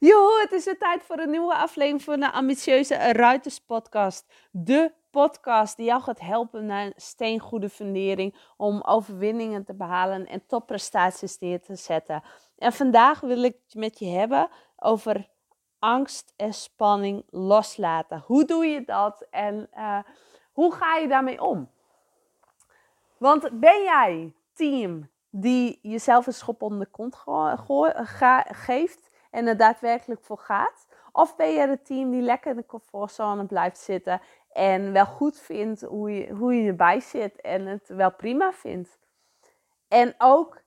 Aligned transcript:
Joh, 0.00 0.40
het 0.40 0.52
is 0.52 0.64
weer 0.64 0.78
tijd 0.78 1.02
voor 1.02 1.18
een 1.18 1.30
nieuwe 1.30 1.54
aflevering 1.54 2.02
van 2.02 2.20
de 2.20 2.32
Ambitieuze 2.32 2.94
Ruiters 2.94 3.60
Podcast. 3.60 4.32
De 4.50 4.92
podcast 5.10 5.76
die 5.76 5.86
jou 5.86 6.02
gaat 6.02 6.20
helpen 6.20 6.66
naar 6.66 6.86
een 6.86 6.92
steengoede 6.96 7.68
fundering 7.68 8.34
om 8.56 8.82
overwinningen 8.82 9.64
te 9.64 9.74
behalen 9.74 10.26
en 10.26 10.46
topprestaties 10.46 11.38
neer 11.38 11.60
te 11.60 11.74
zetten. 11.74 12.22
En 12.58 12.72
vandaag 12.72 13.20
wil 13.20 13.42
ik 13.42 13.56
het 13.64 13.74
met 13.74 13.98
je 13.98 14.06
hebben 14.06 14.48
over 14.76 15.28
angst 15.78 16.32
en 16.36 16.52
spanning 16.52 17.24
loslaten. 17.30 18.22
Hoe 18.26 18.44
doe 18.44 18.66
je 18.66 18.84
dat 18.84 19.26
en 19.30 19.68
uh, 19.74 19.98
hoe 20.52 20.74
ga 20.74 20.96
je 20.96 21.08
daarmee 21.08 21.42
om? 21.42 21.70
Want 23.16 23.60
ben 23.60 23.82
jij 23.82 24.34
team 24.54 25.10
die 25.30 25.78
jezelf 25.82 26.26
een 26.26 26.32
schop 26.32 26.62
onder 26.62 26.78
de 26.78 26.90
kont 26.90 27.16
geeft 28.46 29.07
en 29.30 29.46
er 29.46 29.56
daadwerkelijk 29.56 30.20
voor 30.22 30.38
gaat? 30.38 30.86
Of 31.12 31.36
ben 31.36 31.52
je 31.52 31.68
het 31.68 31.86
team 31.86 32.10
die 32.10 32.22
lekker 32.22 32.50
in 32.50 32.56
de 32.56 32.66
comfortzone 32.66 33.46
blijft 33.46 33.78
zitten 33.78 34.20
en 34.52 34.92
wel 34.92 35.06
goed 35.06 35.40
vindt 35.40 35.82
hoe 35.82 36.10
je, 36.10 36.32
hoe 36.32 36.54
je 36.54 36.68
erbij 36.68 37.00
zit 37.00 37.40
en 37.40 37.66
het 37.66 37.88
wel 37.88 38.12
prima 38.12 38.52
vindt? 38.52 38.98
En 39.88 40.14
ook 40.18 40.60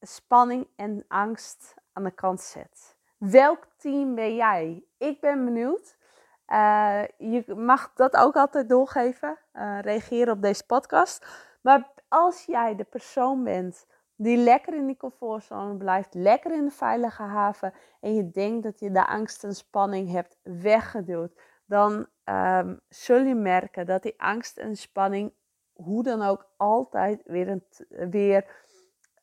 spanning 0.00 0.66
en 0.76 1.04
angst 1.08 1.74
aan 1.92 2.04
de 2.04 2.10
kant 2.10 2.40
zet. 2.40 2.96
Welk 3.16 3.66
team 3.76 4.14
ben 4.14 4.34
jij? 4.34 4.84
Ik 4.98 5.20
ben 5.20 5.44
benieuwd. 5.44 5.96
Uh, 6.48 7.02
je 7.18 7.54
mag 7.56 7.92
dat 7.94 8.16
ook 8.16 8.36
altijd 8.36 8.68
doorgeven. 8.68 9.38
Uh, 9.54 9.78
reageren 9.80 10.32
op 10.32 10.42
deze 10.42 10.66
podcast. 10.66 11.26
Maar 11.60 11.90
als 12.08 12.44
jij 12.44 12.76
de 12.76 12.84
persoon 12.84 13.44
bent 13.44 13.86
die 14.16 14.36
lekker 14.36 14.74
in 14.74 14.86
die 14.86 14.96
comfortzone 14.96 15.76
blijft, 15.76 16.14
lekker 16.14 16.52
in 16.52 16.64
de 16.64 16.70
veilige 16.70 17.22
haven 17.22 17.72
en 18.00 18.14
je 18.14 18.30
denkt 18.30 18.62
dat 18.62 18.80
je 18.80 18.90
de 18.90 19.06
angst 19.06 19.44
en 19.44 19.54
spanning 19.54 20.10
hebt 20.10 20.38
weggeduwd, 20.42 21.40
dan 21.64 22.06
um, 22.24 22.80
zul 22.88 23.22
je 23.22 23.34
merken 23.34 23.86
dat 23.86 24.02
die 24.02 24.20
angst 24.20 24.58
en 24.58 24.76
spanning 24.76 25.32
hoe 25.72 26.02
dan 26.02 26.22
ook 26.22 26.46
altijd 26.56 27.22
weer, 27.24 27.48
een, 27.48 27.64
weer 28.10 28.46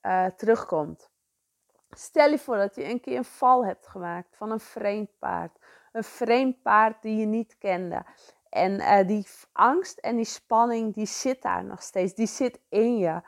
uh, 0.01 0.25
terugkomt. 0.25 1.09
Stel 1.89 2.29
je 2.29 2.39
voor 2.39 2.57
dat 2.57 2.75
je 2.75 2.89
een 2.89 2.99
keer 2.99 3.17
een 3.17 3.23
val 3.23 3.65
hebt 3.65 3.87
gemaakt 3.87 4.37
van 4.37 4.51
een 4.51 4.59
vreemd 4.59 5.09
paard. 5.19 5.59
Een 5.91 6.03
vreemd 6.03 6.61
paard 6.61 7.01
die 7.01 7.17
je 7.17 7.25
niet 7.25 7.57
kende. 7.57 8.05
En 8.49 8.71
uh, 8.71 9.07
die 9.07 9.27
angst 9.51 9.97
en 9.97 10.15
die 10.15 10.25
spanning, 10.25 10.93
die 10.93 11.05
zit 11.05 11.41
daar 11.41 11.63
nog 11.63 11.81
steeds. 11.81 12.13
Die 12.13 12.27
zit 12.27 12.59
in 12.69 12.97
je. 12.97 13.21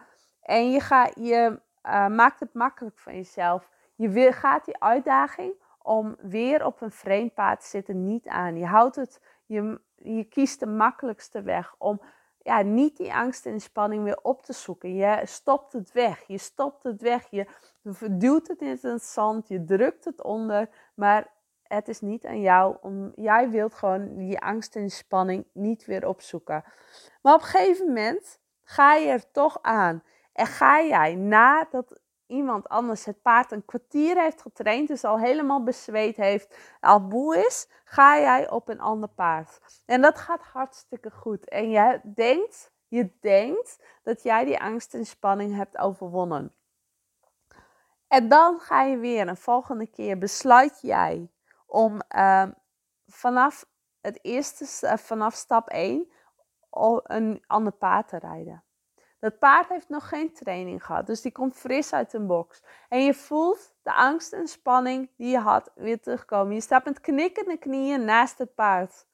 En 0.43 0.71
je, 0.71 0.79
ga, 0.79 1.09
je 1.15 1.59
uh, 1.85 2.07
maakt 2.07 2.39
het 2.39 2.53
makkelijk 2.53 2.99
van 2.99 3.15
jezelf. 3.15 3.69
Je 3.95 4.31
gaat 4.31 4.65
die 4.65 4.81
uitdaging 4.81 5.53
om 5.81 6.15
weer 6.19 6.65
op 6.65 6.81
een 6.81 6.91
vreemd 6.91 7.33
paard 7.33 7.61
te 7.61 7.67
zitten 7.67 8.05
niet 8.05 8.27
aan. 8.27 8.57
Je 8.57 8.65
houdt 8.65 8.95
het, 8.95 9.21
je, 9.45 9.79
je 9.95 10.23
kiest 10.23 10.59
de 10.59 10.65
makkelijkste 10.65 11.41
weg 11.41 11.75
om 11.77 12.01
ja, 12.43 12.61
niet 12.61 12.97
die 12.97 13.13
angst 13.13 13.45
en 13.45 13.59
spanning 13.59 14.03
weer 14.03 14.19
op 14.21 14.43
te 14.43 14.53
zoeken. 14.53 14.95
Je 14.95 15.21
stopt 15.23 15.73
het 15.73 15.91
weg. 15.91 16.23
Je 16.27 16.37
stopt 16.37 16.83
het 16.83 17.01
weg. 17.01 17.27
Je 17.29 17.47
duwt 18.09 18.47
het 18.47 18.61
in 18.61 18.77
het 18.81 19.03
zand. 19.03 19.47
Je 19.47 19.63
drukt 19.63 20.05
het 20.05 20.23
onder. 20.23 20.69
Maar 20.93 21.31
het 21.63 21.87
is 21.87 22.01
niet 22.01 22.25
aan 22.25 22.41
jou. 22.41 22.77
Om, 22.81 23.11
jij 23.15 23.49
wilt 23.49 23.73
gewoon 23.73 24.17
die 24.17 24.39
angst 24.39 24.75
en 24.75 24.89
spanning 24.89 25.45
niet 25.51 25.85
weer 25.85 26.07
opzoeken. 26.07 26.63
Maar 27.21 27.33
op 27.33 27.41
een 27.41 27.47
gegeven 27.47 27.87
moment 27.87 28.39
ga 28.63 28.95
je 28.95 29.07
er 29.09 29.31
toch 29.31 29.59
aan. 29.61 30.03
En 30.33 30.45
ga 30.45 30.81
jij 30.81 31.15
nadat 31.15 32.01
iemand 32.27 32.69
anders 32.69 33.05
het 33.05 33.21
paard 33.21 33.51
een 33.51 33.65
kwartier 33.65 34.21
heeft 34.21 34.41
getraind, 34.41 34.87
dus 34.87 35.03
al 35.03 35.19
helemaal 35.19 35.63
bezweet 35.63 36.17
heeft, 36.17 36.57
al 36.79 36.99
moe 36.99 37.45
is, 37.45 37.67
ga 37.83 38.19
jij 38.19 38.49
op 38.49 38.69
een 38.69 38.79
ander 38.79 39.09
paard. 39.09 39.81
En 39.85 40.01
dat 40.01 40.17
gaat 40.17 40.43
hartstikke 40.43 41.11
goed. 41.11 41.49
En 41.49 41.69
je 41.69 41.99
denkt, 42.03 42.71
je 42.87 43.09
denkt 43.19 43.83
dat 44.03 44.23
jij 44.23 44.45
die 44.45 44.59
angst 44.59 44.93
en 44.93 45.05
spanning 45.05 45.55
hebt 45.55 45.77
overwonnen. 45.77 46.53
En 48.07 48.29
dan 48.29 48.59
ga 48.59 48.81
je 48.81 48.97
weer 48.97 49.27
een 49.27 49.37
volgende 49.37 49.87
keer 49.87 50.17
besluit 50.17 50.81
jij 50.81 51.29
om 51.65 52.01
uh, 52.15 52.47
vanaf 53.07 53.65
het 54.01 54.19
eerste, 54.21 54.97
vanaf 54.97 55.33
stap 55.33 55.69
1 55.69 56.11
een 57.03 57.43
ander 57.47 57.73
paard 57.73 58.07
te 58.07 58.17
rijden. 58.17 58.63
Dat 59.23 59.39
paard 59.39 59.69
heeft 59.69 59.89
nog 59.89 60.09
geen 60.09 60.33
training 60.33 60.85
gehad, 60.85 61.07
dus 61.07 61.21
die 61.21 61.31
komt 61.31 61.55
fris 61.55 61.93
uit 61.93 62.13
een 62.13 62.27
box. 62.27 62.63
En 62.89 63.03
je 63.03 63.13
voelt 63.13 63.73
de 63.81 63.93
angst 63.93 64.33
en 64.33 64.47
spanning 64.47 65.09
die 65.17 65.29
je 65.29 65.37
had 65.37 65.71
weer 65.75 65.99
terugkomen. 66.01 66.53
Je 66.53 66.61
staat 66.61 66.85
met 66.85 66.99
knikkende 66.99 67.57
knieën 67.57 68.05
naast 68.05 68.37
het 68.37 68.55
paard. 68.55 69.05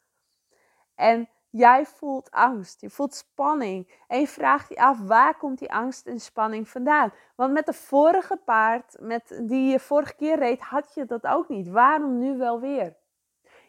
En 0.95 1.29
jij 1.49 1.85
voelt 1.85 2.31
angst, 2.31 2.81
je 2.81 2.89
voelt 2.89 3.13
spanning. 3.13 4.03
En 4.07 4.19
je 4.19 4.27
vraagt 4.27 4.69
je 4.69 4.75
af, 4.75 4.99
waar 4.99 5.37
komt 5.37 5.59
die 5.59 5.73
angst 5.73 6.05
en 6.07 6.19
spanning 6.19 6.69
vandaan? 6.69 7.11
Want 7.35 7.53
met 7.53 7.65
de 7.65 7.73
vorige 7.73 8.37
paard, 8.45 8.95
met 8.99 9.39
die 9.43 9.71
je 9.71 9.79
vorige 9.79 10.15
keer 10.15 10.37
reed, 10.37 10.61
had 10.61 10.93
je 10.93 11.05
dat 11.05 11.27
ook 11.27 11.49
niet. 11.49 11.67
Waarom 11.67 12.19
nu 12.19 12.37
wel 12.37 12.59
weer? 12.59 12.95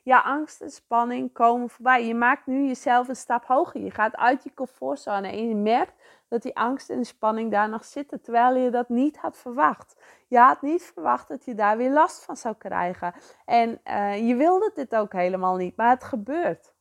Ja, 0.03 0.21
angst 0.21 0.61
en 0.61 0.71
spanning 0.71 1.33
komen 1.33 1.71
voorbij. 1.71 2.06
Je 2.06 2.15
maakt 2.15 2.47
nu 2.47 2.66
jezelf 2.66 3.09
een 3.09 3.16
stap 3.16 3.44
hoger. 3.44 3.81
Je 3.81 3.91
gaat 3.91 4.16
uit 4.16 4.43
je 4.43 4.55
comfortzone 4.55 5.28
en 5.28 5.49
je 5.49 5.55
merkt 5.55 5.93
dat 6.28 6.43
die 6.43 6.56
angst 6.56 6.91
en 6.91 7.05
spanning 7.05 7.50
daar 7.50 7.69
nog 7.69 7.84
zitten, 7.84 8.21
terwijl 8.21 8.56
je 8.56 8.71
dat 8.71 8.88
niet 8.88 9.16
had 9.16 9.37
verwacht. 9.37 9.97
Je 10.28 10.38
had 10.38 10.62
niet 10.62 10.83
verwacht 10.83 11.28
dat 11.28 11.44
je 11.44 11.55
daar 11.55 11.77
weer 11.77 11.91
last 11.91 12.25
van 12.25 12.37
zou 12.37 12.55
krijgen. 12.59 13.15
En 13.44 13.81
uh, 13.84 14.28
je 14.28 14.34
wilde 14.34 14.71
dit 14.75 14.94
ook 14.94 15.12
helemaal 15.12 15.56
niet, 15.56 15.77
maar 15.77 15.91
het 15.91 16.05
gebeurt. 16.05 16.75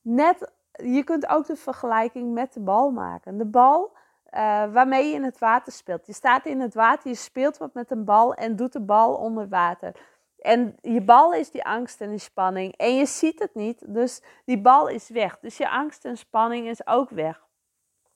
Net, 0.00 0.52
je 0.72 1.04
kunt 1.04 1.28
ook 1.28 1.46
de 1.46 1.56
vergelijking 1.56 2.32
met 2.32 2.52
de 2.52 2.60
bal 2.60 2.90
maken. 2.90 3.38
De 3.38 3.46
bal 3.46 3.92
uh, 4.34 4.72
waarmee 4.72 5.08
je 5.08 5.14
in 5.14 5.24
het 5.24 5.38
water 5.38 5.72
speelt. 5.72 6.06
Je 6.06 6.12
staat 6.12 6.46
in 6.46 6.60
het 6.60 6.74
water, 6.74 7.10
je 7.10 7.16
speelt 7.16 7.58
wat 7.58 7.74
met 7.74 7.90
een 7.90 8.04
bal 8.04 8.34
en 8.34 8.56
doet 8.56 8.72
de 8.72 8.80
bal 8.80 9.14
onder 9.14 9.48
water. 9.48 9.94
En 10.42 10.76
je 10.80 11.00
bal 11.00 11.32
is 11.32 11.50
die 11.50 11.64
angst 11.64 12.00
en 12.00 12.10
die 12.10 12.18
spanning. 12.18 12.76
En 12.76 12.96
je 12.96 13.06
ziet 13.06 13.38
het 13.38 13.54
niet, 13.54 13.94
dus 13.94 14.22
die 14.44 14.60
bal 14.60 14.88
is 14.88 15.08
weg. 15.08 15.38
Dus 15.38 15.56
je 15.56 15.70
angst 15.70 16.04
en 16.04 16.16
spanning 16.16 16.68
is 16.68 16.86
ook 16.86 17.10
weg. 17.10 17.46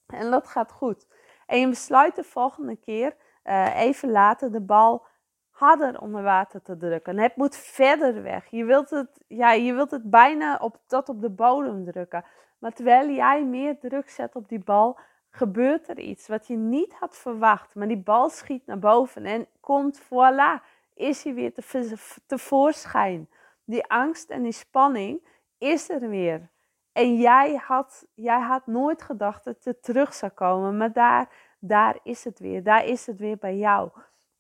En 0.07 0.31
dat 0.31 0.47
gaat 0.47 0.73
goed. 0.73 1.07
En 1.47 1.61
je 1.61 1.69
besluit 1.69 2.17
de 2.17 2.25
volgende 2.25 2.77
keer, 2.77 3.17
uh, 3.45 3.81
even 3.81 4.11
later, 4.11 4.53
de 4.53 4.61
bal 4.61 5.07
harder 5.51 6.01
onder 6.01 6.23
water 6.23 6.63
te 6.63 6.77
drukken. 6.77 7.19
Het 7.19 7.37
moet 7.37 7.57
verder 7.57 8.23
weg. 8.23 8.47
Je 8.47 8.65
wilt 8.65 8.91
het, 8.91 9.25
ja, 9.29 9.53
je 9.53 9.75
wilt 9.75 9.91
het 9.91 10.11
bijna 10.11 10.57
op, 10.57 10.79
tot 10.87 11.09
op 11.09 11.21
de 11.21 11.31
bodem 11.31 11.85
drukken. 11.85 12.25
Maar 12.59 12.73
terwijl 12.73 13.11
jij 13.11 13.45
meer 13.45 13.79
druk 13.79 14.11
zet 14.11 14.37
op 14.37 14.49
die 14.49 14.65
bal, 14.65 14.99
gebeurt 15.31 15.89
er 15.89 15.99
iets 15.99 16.29
wat 16.29 16.47
je 16.47 16.57
niet 16.57 16.93
had 16.93 17.17
verwacht. 17.17 17.75
Maar 17.75 17.89
die 17.89 18.03
bal 18.03 18.29
schiet 18.29 18.67
naar 18.67 18.79
boven 18.79 19.25
en 19.25 19.47
komt, 19.61 20.01
voilà, 20.03 20.63
is 20.97 21.25
hij 21.25 21.35
weer 21.35 21.55
te, 21.55 21.97
tevoorschijn. 22.27 23.29
Die 23.65 23.87
angst 23.87 24.31
en 24.31 24.43
die 24.43 24.53
spanning 24.53 25.29
is 25.59 25.91
er 25.91 26.09
weer. 26.09 26.51
En 26.93 27.17
jij 27.17 27.55
had, 27.55 28.07
jij 28.15 28.41
had 28.41 28.67
nooit 28.67 29.03
gedacht 29.03 29.45
dat 29.45 29.65
het 29.65 29.83
terug 29.83 30.15
zou 30.15 30.33
komen. 30.33 30.77
Maar 30.77 30.93
daar, 30.93 31.29
daar 31.59 31.99
is 32.03 32.25
het 32.25 32.39
weer. 32.39 32.63
Daar 32.63 32.85
is 32.85 33.07
het 33.07 33.19
weer 33.19 33.37
bij 33.37 33.57
jou. 33.57 33.91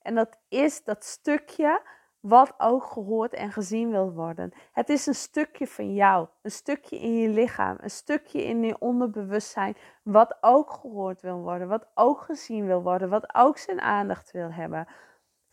En 0.02 0.14
dat 0.14 0.38
is 0.48 0.84
dat 0.84 1.04
stukje 1.04 1.82
wat 2.20 2.54
ook 2.58 2.84
gehoord 2.84 3.32
en 3.32 3.52
gezien 3.52 3.90
wil 3.90 4.12
worden. 4.12 4.52
Het 4.72 4.88
is 4.88 5.06
een 5.06 5.14
stukje 5.14 5.66
van 5.66 5.94
jou, 5.94 6.28
een 6.42 6.50
stukje 6.50 6.98
in 6.98 7.16
je 7.16 7.28
lichaam, 7.28 7.76
een 7.80 7.90
stukje 7.90 8.44
in 8.44 8.62
je 8.62 8.78
onderbewustzijn, 8.78 9.76
wat 10.02 10.36
ook 10.40 10.70
gehoord 10.70 11.22
wil 11.22 11.40
worden, 11.40 11.68
wat 11.68 11.86
ook 11.94 12.20
gezien 12.20 12.66
wil 12.66 12.82
worden, 12.82 13.08
wat 13.08 13.34
ook 13.34 13.58
zijn 13.58 13.80
aandacht 13.80 14.30
wil 14.30 14.52
hebben. 14.52 14.88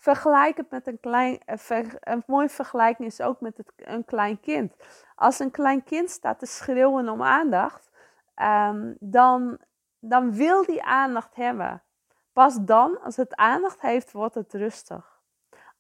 Vergelijk 0.04 0.58
het 0.58 0.70
met 0.70 0.88
een 0.88 1.00
klein, 1.00 1.40
eh, 1.46 1.84
een 2.00 2.24
mooie 2.28 2.50
vergelijking 2.50 3.08
is 3.08 3.22
ook 3.22 3.42
met 3.42 3.58
het, 3.58 3.72
een 3.76 4.06
klein 4.06 4.40
kind. 4.40 4.76
Als 5.16 5.40
een 5.40 5.52
klein 5.52 5.84
kind 5.84 6.10
staat 6.10 6.40
te 6.40 6.46
schreeuwen 6.46 7.10
om 7.10 7.24
aandacht, 7.24 7.90
um, 8.42 8.96
dan, 9.00 9.58
dan 10.00 10.34
wil 10.34 10.66
die 10.66 10.84
aandacht 10.84 11.36
hebben. 11.36 11.84
Pas 12.34 12.58
dan, 12.62 13.02
als 13.02 13.16
het 13.16 13.36
aandacht 13.36 13.82
heeft, 13.82 14.12
wordt 14.12 14.36
het 14.36 14.54
rustig. 14.54 15.22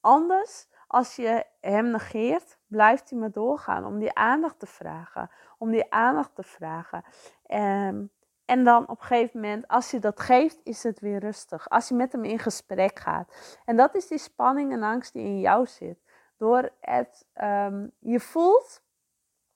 Anders, 0.02 0.68
als 0.88 1.16
je 1.16 1.46
hem 1.60 1.92
negeert, 1.92 2.58
blijft 2.68 3.10
hij 3.10 3.20
maar 3.20 3.32
doorgaan 3.32 3.86
om 3.86 4.00
die 4.00 4.14
aandacht 4.14 4.60
te 4.60 4.68
vragen. 4.68 5.30
Om 5.58 5.72
die 5.72 5.94
aandacht 5.94 6.36
te 6.36 6.44
vragen. 6.44 7.04
Um, 7.48 8.12
en 8.46 8.64
dan 8.64 8.84
op 8.88 9.00
een 9.00 9.06
gegeven 9.06 9.40
moment, 9.40 9.68
als 9.68 9.92
je 9.92 10.00
dat 10.00 10.20
geeft, 10.20 10.60
is 10.64 10.84
het 10.84 11.00
weer 11.00 11.20
rustig. 11.20 11.70
Als 11.70 11.88
je 11.88 11.96
met 11.96 12.12
hem 12.12 12.24
in 12.24 12.40
gesprek 12.40 13.00
gaat. 13.00 13.58
En 13.66 13.76
dat 13.76 13.96
is 13.96 14.08
die 14.08 14.18
spanning 14.18 14.72
en 14.72 14.84
angst 14.84 15.14
die 15.14 15.24
in 15.24 15.40
jou 15.40 15.66
zit. 15.66 15.98
Door 16.38 16.70
het, 16.80 17.26
um, 17.42 17.92
je 18.00 18.20
voelt, 18.20 18.82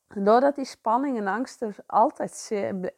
doordat 0.08 0.56
die 0.56 0.66
spanning 0.66 1.18
en 1.18 1.28
angst 1.28 1.62
er 1.62 1.76
altijd 1.86 2.52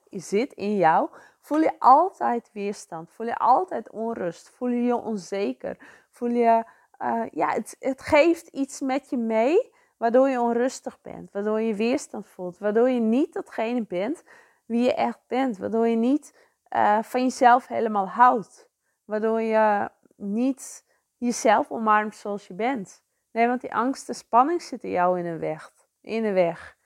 zit 0.10 0.54
in 0.54 0.76
jou, 0.76 1.10
voel 1.40 1.60
je 1.60 1.80
altijd 1.80 2.50
weerstand. 2.54 3.12
Voel 3.12 3.28
je 3.28 3.38
altijd 3.38 3.90
onrust. 3.90 4.50
Voel 4.50 4.70
je 4.70 4.84
je 4.84 4.96
onzeker. 4.96 5.78
Voel 6.10 6.30
je 6.30 6.64
uh, 7.00 7.24
ja, 7.32 7.50
het, 7.50 7.76
het 7.80 8.02
geeft 8.02 8.48
iets 8.48 8.82
met 8.82 9.10
je 9.10 9.18
mee, 9.18 9.72
waardoor 9.98 10.30
je 10.30 10.42
onrustig 10.42 11.02
bent, 11.02 11.32
waardoor 11.32 11.62
je 11.62 11.76
weerstand 11.76 12.28
voelt, 12.28 12.58
waardoor 12.58 12.90
je 12.90 13.00
niet 13.00 13.34
datgene 13.34 13.86
bent 13.86 14.24
wie 14.70 14.84
je 14.84 14.94
echt 14.94 15.20
bent, 15.28 15.58
waardoor 15.58 15.88
je 15.88 15.96
niet 15.96 16.34
uh, 16.76 17.04
van 17.04 17.22
jezelf 17.22 17.68
helemaal 17.68 18.08
houdt, 18.08 18.70
waardoor 19.06 19.42
je 19.42 19.90
niet 20.16 20.86
jezelf 21.18 21.72
omarmt 21.72 22.16
zoals 22.16 22.48
je 22.48 22.54
bent. 22.54 23.04
Nee, 23.32 23.48
want 23.48 23.62
die 23.62 23.74
angst 23.74 24.10
en 24.10 24.16
spanning 24.16 24.62
zitten 24.62 24.90
jou 24.90 25.18
in 25.18 25.24
de 25.24 25.38
weg. 25.38 25.72
In 26.02 26.24
de 26.24 26.32
weg. 26.32 26.78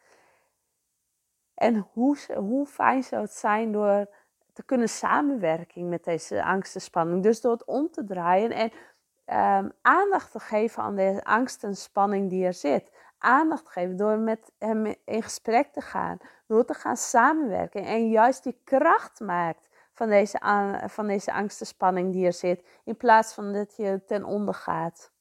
En 1.54 1.88
hoe, 1.94 2.18
hoe 2.36 2.66
fijn 2.66 3.04
zou 3.04 3.22
het 3.22 3.34
zijn 3.34 3.72
door 3.72 4.08
te 4.54 4.64
kunnen 4.64 4.90
samenwerken 4.90 5.90
met 5.90 6.04
deze 6.04 6.44
angst 6.44 6.76
en 6.76 6.82
spanning. 6.82 7.24
Dus 7.24 7.42
door 7.42 7.52
het 7.52 7.66
om 7.66 7.92
te 7.92 8.04
draaien 8.04 8.52
en 8.52 8.72
um, 9.62 9.72
aandacht 9.82 10.32
te 10.32 10.40
geven 10.40 10.84
aan 10.84 10.96
de 10.96 11.20
angst 11.24 11.64
en 11.64 11.76
spanning 11.76 12.30
die 12.30 12.46
er 12.46 12.54
zit. 12.54 12.92
Aandacht 13.24 13.70
geven 13.70 13.98
door 13.98 14.18
met 14.18 14.52
hem 14.60 14.96
in 15.06 15.24
gesprek 15.24 15.74
te 15.74 15.82
gaan, 15.82 16.18
door 16.48 16.66
te 16.66 16.74
gaan 16.74 16.98
samenwerken 16.98 17.86
en 17.86 18.10
juist 18.10 18.44
die 18.44 18.62
kracht 18.64 19.20
maakt 19.20 19.70
van 19.94 20.10
deze, 20.10 20.42
van 20.88 21.08
deze 21.08 21.34
angst 21.34 21.60
en 21.60 21.66
spanning 21.66 22.12
die 22.12 22.26
er 22.26 22.34
zit, 22.34 22.68
in 22.84 22.98
plaats 22.98 23.34
van 23.34 23.54
dat 23.54 23.76
je 23.76 24.02
ten 24.06 24.24
onder 24.24 24.54
gaat. 24.54 25.12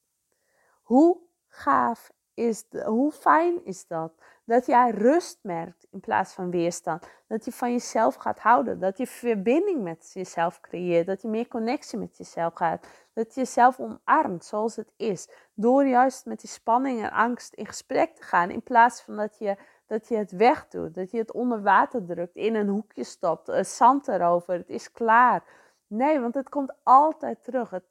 Hoe 0.82 1.19
gaaf 1.49 2.12
is, 2.34 2.69
de, 2.69 2.84
hoe 2.84 3.12
fijn 3.12 3.64
is 3.64 3.87
dat? 3.87 4.12
Dat 4.44 4.67
jij 4.67 4.91
rust 4.91 5.39
merkt 5.43 5.87
in 5.91 6.00
plaats 6.00 6.33
van 6.33 6.50
weerstand. 6.50 7.09
Dat 7.27 7.44
je 7.44 7.53
van 7.53 7.73
jezelf 7.73 8.15
gaat 8.15 8.39
houden. 8.39 8.79
Dat 8.79 8.99
je 8.99 9.06
verbinding 9.06 9.83
met 9.83 10.11
jezelf 10.12 10.61
creëert. 10.61 11.06
Dat 11.06 11.23
je 11.23 11.29
meer 11.29 11.49
connectie 11.49 11.99
met 11.99 12.17
jezelf 12.17 12.55
gaat. 12.55 12.87
Dat 13.12 13.35
je 13.35 13.41
jezelf 13.41 13.79
omarmt 13.81 14.44
zoals 14.44 14.77
het 14.77 14.93
is. 14.97 15.29
Door 15.55 15.87
juist 15.87 16.27
met 16.27 16.41
die 16.41 16.50
spanning 16.50 17.03
en 17.03 17.11
angst 17.11 17.55
in 17.55 17.67
gesprek 17.67 18.15
te 18.15 18.23
gaan. 18.23 18.50
In 18.50 18.62
plaats 18.62 19.03
van 19.03 19.17
dat 19.17 19.39
je, 19.39 19.56
dat 19.87 20.09
je 20.09 20.17
het 20.17 20.33
wegdoet. 20.33 20.94
Dat 20.94 21.11
je 21.11 21.19
het 21.19 21.33
onder 21.33 21.62
water 21.62 22.05
drukt. 22.05 22.37
In 22.37 22.55
een 22.55 22.69
hoekje 22.69 23.05
stopt. 23.05 23.47
Het 23.47 23.69
zand 23.69 24.09
erover. 24.09 24.55
Het 24.55 24.69
is 24.69 24.93
klaar. 24.93 25.44
Nee, 25.87 26.21
want 26.21 26.35
het 26.35 26.49
komt 26.49 26.73
altijd 26.83 27.44
terug. 27.44 27.71
Het, 27.71 27.85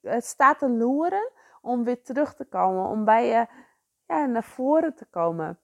het 0.00 0.24
staat 0.24 0.58
te 0.58 0.70
loeren 0.70 1.30
om 1.60 1.84
weer 1.84 2.02
terug 2.02 2.34
te 2.34 2.44
komen. 2.44 2.86
Om 2.86 3.04
bij 3.04 3.26
je 3.26 3.46
ja, 4.06 4.26
naar 4.26 4.44
voren 4.44 4.94
te 4.94 5.04
komen. 5.04 5.58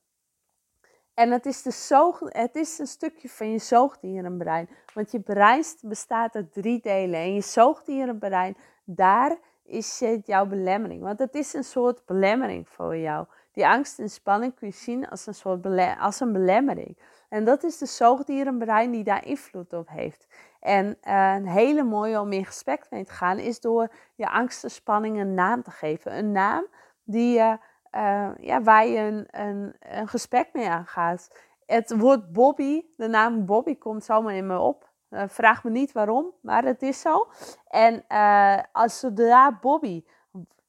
En 1.17 1.31
het 1.31 1.47
is, 1.47 1.63
de 1.63 1.71
zoog, 1.71 2.21
het 2.23 2.55
is 2.55 2.79
een 2.79 2.87
stukje 2.87 3.29
van 3.29 3.51
je 3.51 3.59
zoogdierenbrein. 3.59 4.69
Want 4.95 5.11
je 5.11 5.21
brein 5.21 5.65
bestaat 5.81 6.35
uit 6.35 6.53
drie 6.53 6.81
delen. 6.81 7.21
En 7.21 7.35
je 7.35 7.41
zoogdierenbrein, 7.41 8.57
daar 8.85 9.37
is 9.65 10.03
jouw 10.25 10.47
belemmering. 10.47 11.03
Want 11.03 11.19
het 11.19 11.35
is 11.35 11.55
een 11.55 11.65
soort 11.65 12.05
belemmering 12.07 12.69
voor 12.69 12.97
jou. 12.97 13.27
Die 13.53 13.67
angst 13.67 13.99
en 13.99 14.11
spanning 14.11 14.55
kun 14.55 14.69
je 14.69 14.75
zien 14.75 15.09
als 15.09 15.27
een 15.27 15.35
soort 15.35 15.67
als 15.99 16.21
een 16.21 16.33
belemmering. 16.33 16.99
En 17.29 17.45
dat 17.45 17.63
is 17.63 17.79
de 17.79 17.87
zoogdierenbrein 17.87 18.91
die 18.91 19.05
daar 19.05 19.27
invloed 19.27 19.73
op 19.73 19.89
heeft. 19.89 20.27
En 20.61 20.87
uh, 20.87 21.35
een 21.35 21.49
hele 21.49 21.83
mooie 21.83 22.21
om 22.21 22.33
in 22.33 22.45
gesprek 22.45 22.87
mee 22.91 23.05
te 23.05 23.13
gaan 23.13 23.39
is 23.39 23.61
door 23.61 23.93
je 24.15 24.29
angst 24.29 24.65
en 24.65 24.71
spanning 24.71 25.21
een 25.21 25.35
naam 25.35 25.63
te 25.63 25.71
geven. 25.71 26.19
Een 26.19 26.33
naam 26.33 26.67
die 27.05 27.39
je 27.39 27.59
uh, 27.97 28.31
ja, 28.41 28.63
waar 28.63 28.87
je 28.87 28.99
een, 28.99 29.27
een, 29.31 29.77
een 29.79 30.09
gesprek 30.09 30.49
mee 30.53 30.69
aangaat. 30.69 31.41
Het 31.67 31.97
woord 31.97 32.33
Bobby, 32.33 32.85
de 32.97 33.09
naam 33.09 33.47
Bobby 33.47 33.79
komt 33.79 34.05
zomaar 34.05 34.35
in 34.35 34.47
me 34.47 34.59
op. 34.59 34.91
Uh, 35.11 35.23
vraag 35.27 35.65
me 35.65 35.71
niet 35.71 35.93
waarom, 35.93 36.35
maar 36.41 36.65
het 36.65 36.83
is 36.83 37.01
zo. 37.01 37.29
En 37.69 38.05
uh, 38.09 38.59
als 38.73 38.99
zodra 38.99 39.59
Bobby 39.59 40.05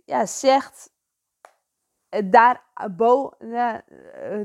ja, 0.05 0.25
zegt, 0.25 0.93
daar 2.25 2.63
bo, 2.95 3.31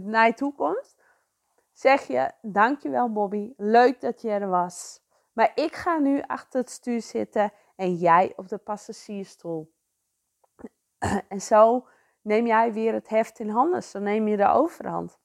naar 0.02 0.26
je 0.26 0.32
toe 0.34 0.54
komt, 0.54 0.96
zeg 1.72 2.02
je: 2.02 2.32
Dankjewel, 2.42 3.12
Bobby. 3.12 3.52
Leuk 3.56 4.00
dat 4.00 4.22
je 4.22 4.30
er 4.30 4.48
was. 4.48 5.00
Maar 5.32 5.52
ik 5.54 5.74
ga 5.74 5.98
nu 5.98 6.22
achter 6.26 6.60
het 6.60 6.70
stuur 6.70 7.02
zitten 7.02 7.52
en 7.76 7.94
jij 7.94 8.32
op 8.36 8.48
de 8.48 8.58
passagiersstoel. 8.58 9.72
en 11.28 11.40
zo 11.40 11.86
neem 12.22 12.46
jij 12.46 12.72
weer 12.72 12.92
het 12.92 13.08
heft 13.08 13.38
in 13.38 13.48
handen. 13.48 13.82
Dan 13.92 14.02
neem 14.02 14.28
je 14.28 14.36
de 14.36 14.48
overhand. 14.48 15.18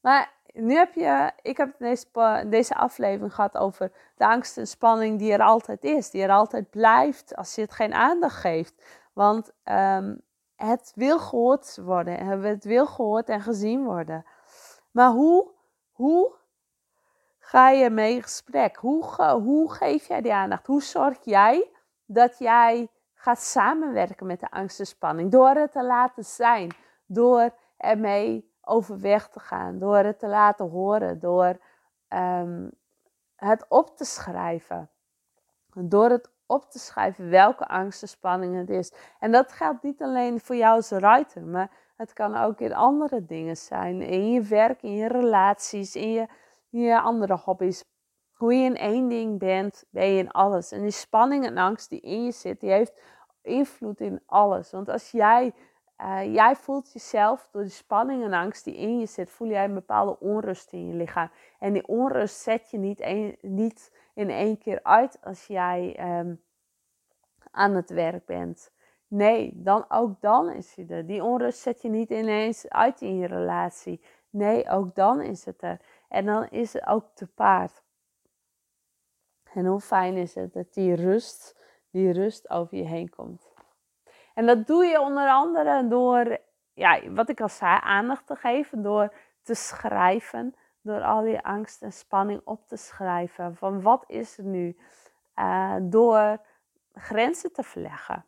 Maar 0.00 0.32
nu 0.52 0.74
heb 0.74 0.94
je, 0.94 1.32
ik 1.42 1.56
heb 1.56 1.78
deze, 1.78 2.06
deze 2.46 2.74
aflevering 2.74 3.34
gehad 3.34 3.56
over 3.56 3.92
de 4.16 4.26
angst 4.26 4.58
en 4.58 4.66
spanning 4.66 5.18
die 5.18 5.32
er 5.32 5.42
altijd 5.42 5.84
is. 5.84 6.10
Die 6.10 6.22
er 6.22 6.30
altijd 6.30 6.70
blijft 6.70 7.36
als 7.36 7.54
je 7.54 7.60
het 7.60 7.72
geen 7.72 7.94
aandacht 7.94 8.36
geeft. 8.36 8.84
Want 9.12 9.52
um, 9.64 10.20
het 10.56 10.92
wil 10.94 11.18
gehoord 11.18 11.78
worden. 11.82 12.26
Het 12.26 12.64
wil 12.64 12.86
gehoord 12.86 13.28
en 13.28 13.40
gezien 13.40 13.84
worden. 13.84 14.24
Maar 14.90 15.10
hoe, 15.10 15.50
hoe 15.90 16.34
ga 17.38 17.70
je 17.70 17.90
mee 17.90 18.14
in 18.14 18.22
gesprek? 18.22 18.76
Hoe, 18.76 19.04
hoe 19.32 19.72
geef 19.72 20.08
jij 20.08 20.20
die 20.20 20.32
aandacht? 20.32 20.66
Hoe 20.66 20.82
zorg 20.82 21.18
jij 21.22 21.70
dat 22.06 22.38
jij 22.38 22.88
gaat 23.18 23.40
samenwerken 23.40 24.26
met 24.26 24.40
de 24.40 24.50
angst 24.50 24.80
en 24.80 24.86
spanning. 24.86 25.30
Door 25.30 25.54
het 25.54 25.72
te 25.72 25.84
laten 25.84 26.24
zijn. 26.24 26.74
Door 27.06 27.50
ermee 27.76 28.52
overweg 28.60 29.28
te 29.28 29.40
gaan. 29.40 29.78
Door 29.78 29.96
het 29.96 30.18
te 30.18 30.28
laten 30.28 30.70
horen. 30.70 31.18
Door 31.18 31.58
um, 32.08 32.70
het 33.36 33.64
op 33.68 33.96
te 33.96 34.04
schrijven. 34.04 34.90
Door 35.74 36.10
het 36.10 36.30
op 36.46 36.70
te 36.70 36.78
schrijven 36.78 37.30
welke 37.30 37.66
angst 37.66 38.02
en 38.02 38.08
spanning 38.08 38.56
het 38.56 38.70
is. 38.70 38.92
En 39.18 39.32
dat 39.32 39.52
geldt 39.52 39.82
niet 39.82 40.02
alleen 40.02 40.40
voor 40.40 40.56
jou 40.56 40.76
als 40.76 40.90
writer, 40.90 41.42
maar 41.42 41.70
het 41.96 42.12
kan 42.12 42.36
ook 42.36 42.60
in 42.60 42.74
andere 42.74 43.24
dingen 43.24 43.56
zijn. 43.56 44.02
In 44.02 44.32
je 44.32 44.42
werk, 44.42 44.82
in 44.82 44.94
je 44.94 45.08
relaties, 45.08 45.96
in 45.96 46.12
je, 46.12 46.26
in 46.70 46.80
je 46.80 47.00
andere 47.00 47.36
hobby's. 47.36 47.84
Hoe 48.38 48.54
je 48.54 48.64
in 48.64 48.76
één 48.76 49.08
ding 49.08 49.38
bent, 49.38 49.84
ben 49.90 50.06
je 50.06 50.18
in 50.18 50.30
alles. 50.30 50.72
En 50.72 50.82
die 50.82 50.90
spanning 50.90 51.46
en 51.46 51.58
angst 51.58 51.88
die 51.88 52.00
in 52.00 52.24
je 52.24 52.32
zit, 52.32 52.60
die 52.60 52.70
heeft 52.70 53.00
invloed 53.42 54.00
in 54.00 54.22
alles. 54.26 54.70
Want 54.70 54.88
als 54.88 55.10
jij, 55.10 55.52
uh, 55.98 56.34
jij 56.34 56.56
voelt 56.56 56.92
jezelf 56.92 57.48
door 57.52 57.62
die 57.62 57.70
spanning 57.70 58.24
en 58.24 58.32
angst 58.32 58.64
die 58.64 58.76
in 58.76 58.98
je 58.98 59.06
zit, 59.06 59.30
voel 59.30 59.48
jij 59.48 59.64
een 59.64 59.74
bepaalde 59.74 60.18
onrust 60.20 60.72
in 60.72 60.86
je 60.86 60.94
lichaam. 60.94 61.30
En 61.58 61.72
die 61.72 61.86
onrust 61.86 62.36
zet 62.36 62.70
je 62.70 62.78
niet, 62.78 63.00
een, 63.00 63.38
niet 63.40 63.92
in 64.14 64.30
één 64.30 64.58
keer 64.58 64.80
uit 64.82 65.18
als 65.22 65.46
jij 65.46 66.00
um, 66.18 66.42
aan 67.50 67.74
het 67.74 67.90
werk 67.90 68.26
bent. 68.26 68.72
Nee, 69.08 69.52
dan, 69.54 69.84
ook 69.88 70.20
dan 70.20 70.50
is 70.50 70.74
je 70.74 70.86
er. 70.86 71.06
Die 71.06 71.24
onrust 71.24 71.58
zet 71.58 71.82
je 71.82 71.88
niet 71.88 72.10
ineens 72.10 72.68
uit 72.68 73.00
in 73.00 73.16
je 73.16 73.26
relatie. 73.26 74.00
Nee, 74.30 74.68
ook 74.68 74.94
dan 74.94 75.20
is 75.20 75.44
het 75.44 75.62
er. 75.62 75.80
En 76.08 76.26
dan 76.26 76.48
is 76.50 76.72
het 76.72 76.86
ook 76.86 77.04
te 77.14 77.26
paard. 77.26 77.86
En 79.54 79.66
hoe 79.66 79.80
fijn 79.80 80.16
is 80.16 80.34
het 80.34 80.52
dat 80.52 80.74
die 80.74 80.94
rust 80.94 81.56
die 81.90 82.12
rust 82.12 82.50
over 82.50 82.76
je 82.76 82.84
heen 82.84 83.10
komt. 83.10 83.52
En 84.34 84.46
dat 84.46 84.66
doe 84.66 84.84
je 84.84 85.00
onder 85.00 85.28
andere 85.28 85.88
door, 85.88 86.38
ja, 86.72 87.10
wat 87.10 87.28
ik 87.28 87.40
al 87.40 87.48
zei, 87.48 87.78
aandacht 87.82 88.26
te 88.26 88.36
geven, 88.36 88.82
door 88.82 89.14
te 89.42 89.54
schrijven, 89.54 90.54
door 90.80 91.02
al 91.02 91.22
die 91.22 91.40
angst 91.40 91.82
en 91.82 91.92
spanning 91.92 92.40
op 92.44 92.66
te 92.66 92.76
schrijven. 92.76 93.56
Van 93.56 93.82
wat 93.82 94.04
is 94.06 94.38
er 94.38 94.44
nu? 94.44 94.76
Uh, 95.36 95.74
door 95.80 96.38
grenzen 96.92 97.52
te 97.52 97.62
verleggen, 97.62 98.24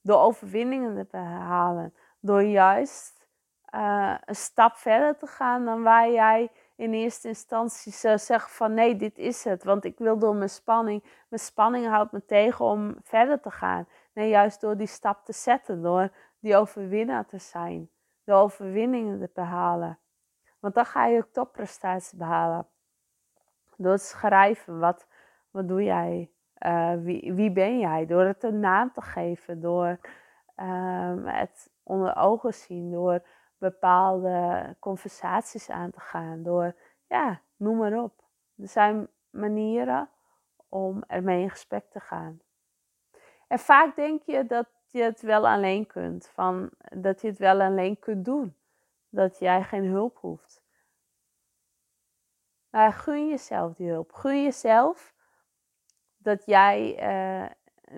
door 0.00 0.18
overwinningen 0.18 0.94
te 0.94 1.06
behalen, 1.10 1.94
door 2.20 2.42
juist 2.42 3.26
uh, 3.74 4.14
een 4.24 4.36
stap 4.36 4.76
verder 4.76 5.16
te 5.16 5.26
gaan 5.26 5.64
dan 5.64 5.82
waar 5.82 6.10
jij 6.10 6.50
in 6.76 6.92
eerste 6.92 7.28
instantie 7.28 7.92
zou 7.92 8.18
zeggen 8.18 8.50
van 8.50 8.74
nee, 8.74 8.96
dit 8.96 9.18
is 9.18 9.44
het. 9.44 9.64
Want 9.64 9.84
ik 9.84 9.98
wil 9.98 10.18
door 10.18 10.34
mijn 10.34 10.50
spanning, 10.50 11.02
mijn 11.28 11.42
spanning 11.42 11.86
houdt 11.86 12.12
me 12.12 12.24
tegen 12.24 12.64
om 12.64 12.96
verder 13.02 13.40
te 13.40 13.50
gaan. 13.50 13.88
Nee, 14.12 14.28
juist 14.28 14.60
door 14.60 14.76
die 14.76 14.86
stap 14.86 15.24
te 15.24 15.32
zetten, 15.32 15.82
door 15.82 16.10
die 16.38 16.56
overwinnaar 16.56 17.26
te 17.26 17.38
zijn. 17.38 17.90
De 18.24 18.32
overwinningen 18.32 19.18
te 19.18 19.30
behalen. 19.34 19.98
Want 20.60 20.74
dan 20.74 20.84
ga 20.84 21.06
je 21.06 21.18
ook 21.18 21.32
topprestaties 21.32 22.12
behalen. 22.12 22.66
Door 23.76 23.92
het 23.92 24.02
schrijven, 24.02 24.78
wat, 24.78 25.06
wat 25.50 25.68
doe 25.68 25.82
jij? 25.82 26.30
Uh, 26.58 26.94
wie, 26.94 27.32
wie 27.32 27.52
ben 27.52 27.78
jij? 27.78 28.06
Door 28.06 28.22
het 28.24 28.42
een 28.42 28.60
naam 28.60 28.92
te 28.92 29.00
geven, 29.00 29.60
door 29.60 29.98
uh, 30.56 31.14
het 31.24 31.70
onder 31.82 32.16
ogen 32.16 32.54
zien, 32.54 32.90
door 32.90 33.22
bepaalde 33.58 34.76
conversaties 34.78 35.70
aan 35.70 35.90
te 35.90 36.00
gaan. 36.00 36.42
Door, 36.42 36.74
ja, 37.08 37.40
noem 37.56 37.76
maar 37.76 38.02
op. 38.02 38.24
Er 38.56 38.68
zijn 38.68 39.08
manieren 39.30 40.08
om 40.68 41.02
ermee 41.06 41.42
in 41.42 41.50
gesprek 41.50 41.90
te 41.90 42.00
gaan. 42.00 42.40
En 43.46 43.58
vaak 43.58 43.96
denk 43.96 44.22
je 44.22 44.46
dat 44.46 44.66
je 44.86 45.02
het 45.02 45.20
wel 45.20 45.48
alleen 45.48 45.86
kunt. 45.86 46.28
Van, 46.28 46.70
dat 46.94 47.20
je 47.20 47.28
het 47.28 47.38
wel 47.38 47.60
alleen 47.60 47.98
kunt 47.98 48.24
doen. 48.24 48.56
Dat 49.08 49.38
jij 49.38 49.62
geen 49.62 49.84
hulp 49.84 50.16
hoeft. 50.16 50.62
Maar 52.70 52.92
gun 52.92 53.28
jezelf 53.28 53.74
die 53.74 53.90
hulp. 53.90 54.12
Gun 54.12 54.42
jezelf 54.42 55.14
dat 56.16 56.46
jij 56.46 56.96
uh, 57.02 57.50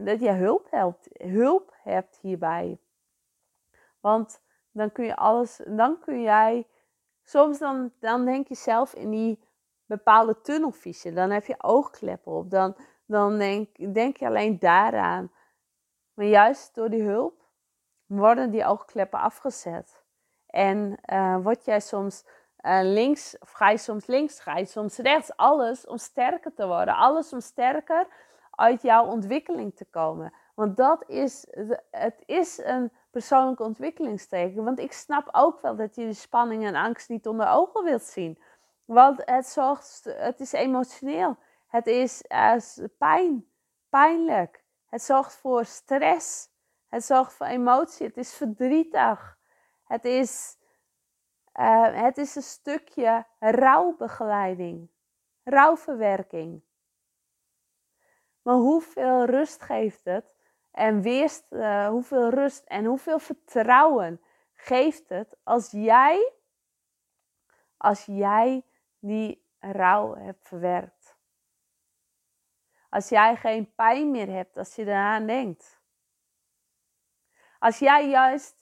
dat 0.04 0.20
je 0.20 0.30
hulp 0.30 0.68
hulp 1.12 1.74
hebt 1.82 2.18
hierbij. 2.22 2.78
Want 4.00 4.40
dan 4.72 4.92
kun 4.92 5.04
je 5.04 5.16
alles, 5.16 5.60
dan 5.66 5.98
kun 6.00 6.22
jij, 6.22 6.66
soms 7.22 7.58
dan, 7.58 7.92
dan 8.00 8.24
denk 8.24 8.48
je 8.48 8.54
zelf 8.54 8.94
in 8.94 9.10
die 9.10 9.46
bepaalde 9.86 10.40
tunnelvisie. 10.40 11.12
Dan 11.12 11.30
heb 11.30 11.44
je 11.44 11.62
oogkleppen 11.62 12.32
op. 12.32 12.50
Dan, 12.50 12.76
dan 13.06 13.38
denk, 13.38 13.94
denk 13.94 14.16
je 14.16 14.26
alleen 14.26 14.58
daaraan. 14.58 15.32
Maar 16.14 16.26
juist 16.26 16.74
door 16.74 16.90
die 16.90 17.02
hulp 17.02 17.42
worden 18.06 18.50
die 18.50 18.64
oogkleppen 18.64 19.20
afgezet. 19.20 20.02
En 20.46 20.98
uh, 21.12 21.36
word 21.42 21.64
jij 21.64 21.80
soms 21.80 22.24
uh, 22.60 22.80
links, 22.82 23.38
of 23.38 23.50
ga 23.50 23.70
je 23.70 23.78
soms 23.78 24.06
links, 24.06 24.40
ga 24.40 24.56
je 24.56 24.64
soms 24.64 24.96
rechts. 24.96 25.36
Alles 25.36 25.86
om 25.86 25.98
sterker 25.98 26.54
te 26.54 26.66
worden. 26.66 26.94
Alles 26.94 27.32
om 27.32 27.40
sterker 27.40 28.06
uit 28.50 28.82
jouw 28.82 29.06
ontwikkeling 29.06 29.76
te 29.76 29.84
komen. 29.84 30.32
Want 30.58 30.76
dat 30.76 31.08
is, 31.08 31.46
het 31.90 32.22
is 32.26 32.58
een 32.58 32.92
persoonlijke 33.10 33.62
ontwikkelingsteken. 33.62 34.64
Want 34.64 34.78
ik 34.78 34.92
snap 34.92 35.28
ook 35.32 35.60
wel 35.60 35.76
dat 35.76 35.94
je 35.94 36.06
de 36.06 36.12
spanning 36.12 36.64
en 36.64 36.74
angst 36.74 37.08
niet 37.08 37.26
onder 37.26 37.48
ogen 37.48 37.84
wilt 37.84 38.02
zien. 38.02 38.42
Want 38.84 39.22
het, 39.24 39.46
zorgt, 39.46 40.04
het 40.04 40.40
is 40.40 40.52
emotioneel. 40.52 41.36
Het 41.66 41.86
is 41.86 42.24
uh, 42.28 42.56
pijn, 42.98 43.46
pijnlijk. 43.88 44.64
Het 44.88 45.02
zorgt 45.02 45.36
voor 45.36 45.64
stress. 45.64 46.48
Het 46.88 47.04
zorgt 47.04 47.32
voor 47.32 47.46
emotie. 47.46 48.06
Het 48.06 48.16
is 48.16 48.34
verdrietig. 48.34 49.38
Het 49.84 50.04
is, 50.04 50.56
uh, 51.54 52.02
het 52.04 52.18
is 52.18 52.34
een 52.34 52.42
stukje 52.42 53.26
rouwbegeleiding, 53.38 54.88
rouwverwerking. 55.44 56.62
Maar 58.42 58.54
hoeveel 58.54 59.24
rust 59.24 59.62
geeft 59.62 60.04
het? 60.04 60.36
En 60.70 61.02
weerst, 61.02 61.46
uh, 61.50 61.88
hoeveel 61.88 62.28
rust 62.28 62.64
en 62.64 62.84
hoeveel 62.84 63.18
vertrouwen 63.18 64.20
geeft 64.54 65.08
het 65.08 65.36
als 65.42 65.70
jij, 65.70 66.32
als 67.76 68.04
jij 68.04 68.64
die 68.98 69.46
rouw 69.58 70.14
hebt 70.14 70.48
verwerkt? 70.48 71.16
Als 72.90 73.08
jij 73.08 73.36
geen 73.36 73.74
pijn 73.74 74.10
meer 74.10 74.28
hebt 74.28 74.56
als 74.56 74.74
je 74.74 74.82
eraan 74.82 75.26
denkt. 75.26 75.80
Als 77.58 77.78
jij 77.78 78.08
juist 78.08 78.56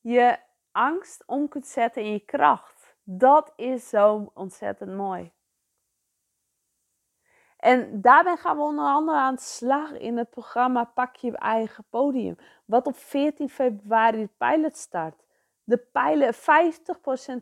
je 0.00 0.38
angst 0.72 1.22
om 1.26 1.48
kunt 1.48 1.66
zetten 1.66 2.02
in 2.02 2.12
je 2.12 2.24
kracht. 2.24 2.96
Dat 3.02 3.52
is 3.56 3.88
zo 3.88 4.30
ontzettend 4.34 4.96
mooi. 4.96 5.32
En 7.62 8.00
daarbij 8.00 8.36
gaan 8.36 8.56
we 8.56 8.62
onder 8.62 8.84
andere 8.84 9.18
aan 9.18 9.34
de 9.34 9.40
slag 9.40 9.92
in 9.92 10.16
het 10.16 10.30
programma 10.30 10.84
Pak 10.84 11.16
je 11.16 11.36
eigen 11.36 11.84
podium. 11.90 12.36
Wat 12.64 12.86
op 12.86 12.96
14 12.96 13.48
februari 13.48 14.20
de 14.20 14.30
pilot 14.38 14.76
start. 14.76 15.24
De 15.64 15.76
pilot 15.76 16.36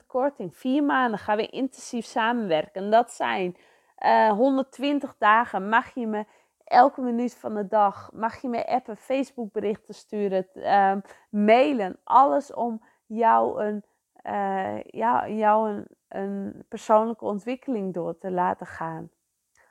50% 0.02 0.06
korting. 0.06 0.56
Vier 0.56 0.84
maanden 0.84 1.18
gaan 1.18 1.36
we 1.36 1.46
intensief 1.46 2.04
samenwerken. 2.04 2.90
Dat 2.90 3.10
zijn 3.10 3.56
uh, 3.98 4.28
eh, 4.28 4.32
120 4.32 5.16
dagen. 5.18 5.68
Mag 5.68 5.94
je 5.94 6.06
me 6.06 6.24
elke 6.64 7.00
minuut 7.00 7.34
van 7.34 7.54
de 7.54 7.66
dag. 7.66 8.10
Mag 8.12 8.40
je 8.40 8.48
me 8.48 8.66
appen, 8.66 8.96
Facebook 8.96 9.52
berichten 9.52 9.94
sturen, 9.94 10.46
uh, 10.54 10.96
mailen. 11.30 11.98
Alles 12.04 12.54
om 12.54 12.82
jou 13.06 13.62
een, 13.62 13.84
uh, 14.26 14.82
jou 15.38 15.70
een, 15.70 15.86
een 16.08 16.64
persoonlijke 16.68 17.24
ontwikkeling 17.24 17.94
door 17.94 18.18
te 18.18 18.30
laten 18.30 18.66
gaan 18.66 19.10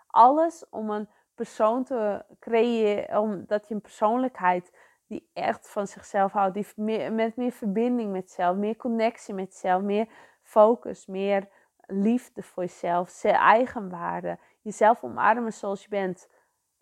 alles 0.09 0.69
om 0.69 0.89
een 0.89 1.09
persoon 1.35 1.83
te 1.83 2.25
creëren, 2.39 3.19
omdat 3.19 3.67
je 3.67 3.73
een 3.73 3.81
persoonlijkheid 3.81 4.71
die 5.07 5.29
echt 5.33 5.69
van 5.69 5.87
zichzelf 5.87 6.31
houdt, 6.31 6.53
die 6.53 6.67
meer, 6.75 7.13
met 7.13 7.35
meer 7.35 7.51
verbinding 7.51 8.11
met 8.11 8.31
zelf, 8.31 8.55
meer 8.55 8.75
connectie 8.75 9.33
met 9.33 9.55
zelf, 9.55 9.81
meer 9.81 10.07
focus, 10.41 11.05
meer 11.05 11.47
liefde 11.85 12.43
voor 12.43 12.63
jezelf, 12.63 13.23
eigenwaarde, 13.23 14.37
jezelf 14.61 15.03
omarmen 15.03 15.53
zoals 15.53 15.83
je 15.83 15.89
bent. 15.89 16.29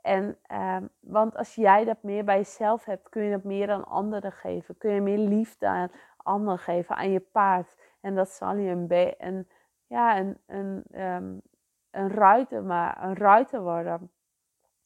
En, 0.01 0.37
um, 0.51 0.89
want 0.99 1.37
als 1.37 1.55
jij 1.55 1.85
dat 1.85 2.03
meer 2.03 2.23
bij 2.23 2.37
jezelf 2.37 2.85
hebt, 2.85 3.09
kun 3.09 3.23
je 3.23 3.31
dat 3.31 3.43
meer 3.43 3.71
aan 3.71 3.85
anderen 3.85 4.31
geven. 4.31 4.77
Kun 4.77 4.91
je 4.91 5.01
meer 5.01 5.17
liefde 5.17 5.67
aan 5.67 5.91
anderen 6.17 6.59
geven, 6.59 6.95
aan 6.95 7.11
je 7.11 7.19
paard. 7.19 7.75
En 8.01 8.15
dat 8.15 8.29
zal 8.29 8.55
je 8.55 8.69
een, 8.69 9.15
een, 9.17 9.47
ja, 9.87 10.17
een, 10.17 10.37
een, 10.45 11.01
um, 11.01 11.41
een 11.97 12.09
ruiter, 12.09 12.63
maar 12.63 13.03
een 13.03 13.15
ruiter 13.15 13.61
worden 13.61 14.11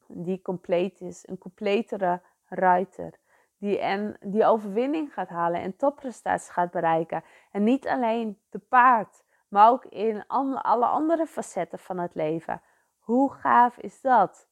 die 0.08 0.42
compleet 0.42 1.02
is. 1.02 1.28
Een 1.28 1.38
completere 1.38 2.22
ruiter. 2.46 3.20
Die, 3.58 3.80
en 3.80 4.18
die 4.20 4.46
overwinning 4.46 5.14
gaat 5.14 5.30
halen 5.30 5.62
en 5.62 5.76
topprestaties 5.76 6.50
gaat 6.50 6.72
bereiken. 6.72 7.24
En 7.52 7.64
niet 7.64 7.88
alleen 7.88 8.40
te 8.50 8.60
paard, 8.60 9.24
maar 9.48 9.70
ook 9.70 9.86
in 9.86 10.28
alle 10.28 10.86
andere 10.86 11.26
facetten 11.26 11.80
van 11.80 11.98
het 11.98 12.16
leven. 12.16 12.62
Hoe 13.00 13.34
gaaf 13.34 13.78
is 13.78 14.02
dat? 14.02 14.48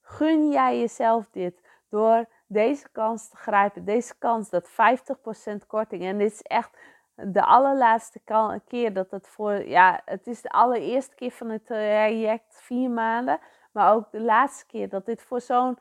Gun 0.00 0.50
jij 0.50 0.78
jezelf 0.78 1.28
dit 1.30 1.62
door 1.88 2.26
deze 2.46 2.88
kans 2.92 3.28
te 3.28 3.36
grijpen? 3.36 3.84
Deze 3.84 4.18
kans, 4.18 4.50
dat 4.50 4.68
50% 4.68 5.66
korting. 5.66 6.02
En 6.02 6.18
dit 6.18 6.32
is 6.32 6.42
echt 6.42 6.78
de 7.26 7.44
allerlaatste 7.44 8.20
keer 8.66 8.92
dat 8.92 9.10
het 9.10 9.28
voor, 9.28 9.68
ja, 9.68 10.00
het 10.04 10.26
is 10.26 10.42
de 10.42 10.50
allereerste 10.50 11.14
keer 11.14 11.30
van 11.30 11.50
het 11.50 11.66
traject, 11.66 12.60
vier 12.62 12.90
maanden. 12.90 13.38
Maar 13.72 13.94
ook 13.94 14.10
de 14.10 14.20
laatste 14.20 14.66
keer 14.66 14.88
dat 14.88 15.06
dit 15.06 15.22
voor 15.22 15.40
zo'n 15.40 15.78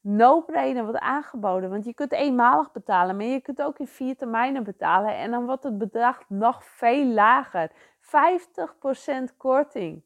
no-brainer 0.00 0.84
wordt 0.84 0.98
aangeboden. 0.98 1.70
Want 1.70 1.84
je 1.84 1.94
kunt 1.94 2.12
eenmalig 2.12 2.72
betalen, 2.72 3.16
maar 3.16 3.26
je 3.26 3.40
kunt 3.40 3.62
ook 3.62 3.78
in 3.78 3.86
vier 3.86 4.16
termijnen 4.16 4.64
betalen. 4.64 5.14
En 5.14 5.30
dan 5.30 5.46
wordt 5.46 5.62
het 5.62 5.78
bedrag 5.78 6.28
nog 6.28 6.64
veel 6.64 7.04
lager. 7.06 7.70
50% 8.00 9.36
korting. 9.36 10.04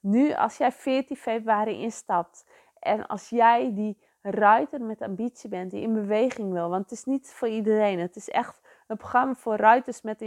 Nu, 0.00 0.32
als 0.32 0.56
jij 0.56 0.72
14 0.72 1.16
februari 1.16 1.82
instapt 1.82 2.46
en 2.78 3.06
als 3.06 3.28
jij 3.28 3.74
die 3.74 3.98
ruiter 4.22 4.80
met 4.80 5.02
ambitie 5.02 5.50
bent, 5.50 5.70
die 5.70 5.82
in 5.82 5.94
beweging 5.94 6.52
wil. 6.52 6.68
Want 6.68 6.82
het 6.82 6.92
is 6.92 7.04
niet 7.04 7.32
voor 7.32 7.48
iedereen. 7.48 7.98
Het 7.98 8.16
is 8.16 8.28
echt 8.28 8.65
een 8.86 8.96
programma 8.96 9.34
voor 9.34 9.56
ruiters 9.56 10.02
met 10.02 10.22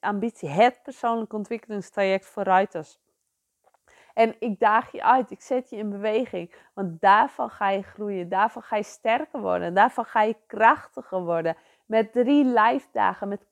ambitie. 0.00 0.48
Het 0.48 0.82
persoonlijk 0.82 1.32
ontwikkelingstraject 1.32 2.26
voor 2.26 2.42
ruiters. 2.42 2.98
En 4.14 4.34
ik 4.38 4.60
daag 4.60 4.92
je 4.92 5.02
uit, 5.02 5.30
ik 5.30 5.40
zet 5.40 5.70
je 5.70 5.76
in 5.76 5.90
beweging. 5.90 6.54
Want 6.74 7.00
daarvan 7.00 7.50
ga 7.50 7.70
je 7.70 7.82
groeien, 7.82 8.28
daarvan 8.28 8.62
ga 8.62 8.76
je 8.76 8.82
sterker 8.82 9.40
worden, 9.40 9.74
daarvan 9.74 10.04
ga 10.04 10.22
je 10.22 10.36
krachtiger 10.46 11.24
worden. 11.24 11.56
Met 11.86 12.12
drie 12.12 12.44
live 12.44 12.86
dagen, 12.92 13.28
met 13.28 13.46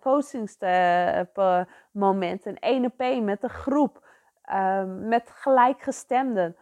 coachingsmomenten, 0.00 2.58
één 2.58 2.84
op 2.84 3.00
één, 3.00 3.24
met 3.24 3.42
een 3.42 3.50
groep, 3.50 4.06
um, 4.52 5.08
met 5.08 5.30
gelijkgestemden. 5.30 6.56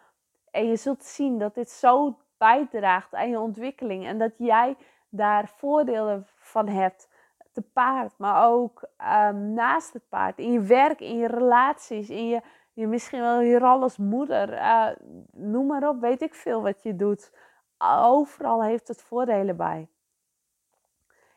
En 0.50 0.68
je 0.68 0.76
zult 0.76 1.04
zien 1.04 1.38
dat 1.38 1.54
dit 1.54 1.70
zo 1.70 2.18
bijdraagt 2.38 3.14
aan 3.14 3.30
je 3.30 3.38
ontwikkeling 3.38 4.06
en 4.06 4.18
dat 4.18 4.32
jij 4.36 4.76
daar 5.08 5.48
voordelen 5.56 6.26
van 6.36 6.68
hebt. 6.68 7.08
Te 7.52 7.62
paard, 7.62 8.18
maar 8.18 8.46
ook 8.46 8.88
um, 9.30 9.52
naast 9.52 9.92
het 9.92 10.08
paard. 10.08 10.38
In 10.38 10.52
je 10.52 10.60
werk, 10.60 11.00
in 11.00 11.16
je 11.16 11.26
relaties, 11.26 12.10
in 12.10 12.28
je, 12.28 12.40
je 12.72 12.86
misschien 12.86 13.20
wel 13.20 13.40
je 13.40 13.58
rol 13.58 13.82
als 13.82 13.96
moeder. 13.96 14.52
Uh, 14.52 14.88
noem 15.32 15.66
maar 15.66 15.88
op, 15.88 16.00
weet 16.00 16.22
ik 16.22 16.34
veel 16.34 16.62
wat 16.62 16.82
je 16.82 16.96
doet. 16.96 17.32
Overal 17.78 18.62
heeft 18.62 18.88
het 18.88 19.02
voordelen 19.02 19.56
bij. 19.56 19.88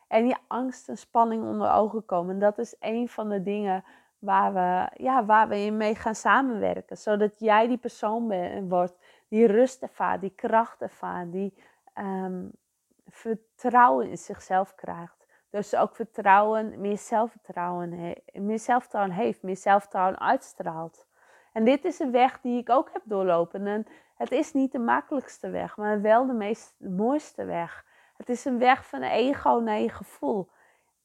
En 0.08 0.28
je 0.28 0.38
angst 0.48 0.90
en 0.90 0.98
spanning 0.98 1.44
onder 1.44 1.72
ogen 1.72 2.06
komen. 2.06 2.40
Dat 2.40 2.58
is 2.58 2.76
een 2.80 3.10
van 3.10 3.30
de 3.30 3.44
dingen 3.44 3.84
waar 4.20 4.54
we, 4.54 5.04
ja, 5.04 5.26
waar 5.26 5.48
we 5.48 5.70
mee 5.72 5.96
gaan 5.96 6.16
samenwerken. 6.16 6.98
Zodat 6.98 7.40
jij 7.40 7.68
die 7.68 7.78
persoon 7.78 8.68
wordt 8.68 8.98
die 9.28 9.48
rust 9.48 9.82
ervaart, 9.82 10.22
die 10.22 10.34
kracht 10.36 10.82
ervaart, 10.82 11.32
die 11.32 11.54
um, 11.96 12.52
vertrouwen 13.12 14.10
in 14.10 14.18
zichzelf 14.18 14.76
krijgt. 14.76 15.26
Dus 15.50 15.76
ook 15.76 15.96
vertrouwen, 15.96 16.82
meer 16.82 16.98
zelfvertrouwen, 16.98 18.16
meer 18.34 18.60
zelfvertrouwen 18.60 19.16
heeft, 19.16 19.44
meer 19.44 19.58
zelfvertrouwen 19.58 20.20
uitstraalt. 20.20 21.08
En 21.54 21.64
dit 21.64 21.86
is 21.86 22.00
een 22.00 22.12
weg 22.12 22.40
die 22.42 22.60
ik 22.60 22.70
ook 22.70 22.90
heb 22.94 23.02
doorlopen. 23.06 23.68
En 23.68 23.88
het 24.16 24.32
is 24.32 24.54
niet 24.54 24.72
de 24.72 24.80
makkelijkste 24.80 25.50
weg, 25.50 25.78
maar 25.78 26.02
wel 26.02 26.26
de 26.26 26.34
meest 26.34 26.76
mooiste 26.78 27.46
weg. 27.46 27.86
Het 28.18 28.30
is 28.30 28.46
een 28.46 28.60
weg 28.60 28.86
van 28.86 29.02
ego 29.02 29.60
naar 29.60 29.80
je 29.80 29.90
gevoel. 29.90 30.50